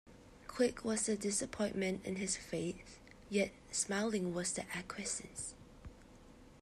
[0.47, 2.73] Quick was the disappointment in his face,
[3.29, 5.53] yet smiling was the acquiescence.